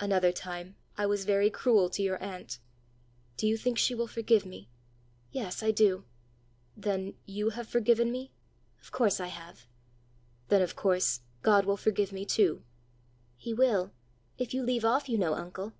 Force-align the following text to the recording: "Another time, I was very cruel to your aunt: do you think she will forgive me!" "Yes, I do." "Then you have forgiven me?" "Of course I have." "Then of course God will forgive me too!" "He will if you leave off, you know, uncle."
"Another 0.00 0.32
time, 0.32 0.74
I 0.96 1.04
was 1.04 1.26
very 1.26 1.50
cruel 1.50 1.90
to 1.90 2.02
your 2.02 2.16
aunt: 2.22 2.58
do 3.36 3.46
you 3.46 3.58
think 3.58 3.76
she 3.76 3.94
will 3.94 4.06
forgive 4.06 4.46
me!" 4.46 4.70
"Yes, 5.30 5.62
I 5.62 5.70
do." 5.70 6.06
"Then 6.74 7.12
you 7.26 7.50
have 7.50 7.68
forgiven 7.68 8.10
me?" 8.10 8.32
"Of 8.80 8.90
course 8.90 9.20
I 9.20 9.26
have." 9.26 9.66
"Then 10.48 10.62
of 10.62 10.76
course 10.76 11.20
God 11.42 11.66
will 11.66 11.76
forgive 11.76 12.10
me 12.10 12.24
too!" 12.24 12.62
"He 13.36 13.52
will 13.52 13.92
if 14.38 14.54
you 14.54 14.62
leave 14.62 14.86
off, 14.86 15.10
you 15.10 15.18
know, 15.18 15.34
uncle." 15.34 15.74